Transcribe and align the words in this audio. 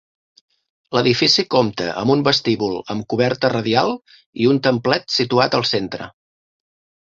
L'edifici 0.97 1.45
compta 1.55 1.89
amb 2.05 2.15
un 2.15 2.23
vestíbul 2.29 2.75
amb 2.95 3.07
coberta 3.15 3.53
radial 3.55 3.95
i 4.45 4.51
un 4.55 4.65
templet 4.71 5.17
situat 5.21 5.61
al 5.63 5.71
centre. 5.77 6.13